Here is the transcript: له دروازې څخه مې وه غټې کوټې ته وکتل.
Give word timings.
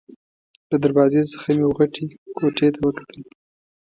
له 0.69 0.77
دروازې 0.83 1.21
څخه 1.33 1.49
مې 1.57 1.63
وه 1.67 1.73
غټې 1.77 2.05
کوټې 2.37 2.67
ته 2.75 2.79
وکتل. 2.85 3.21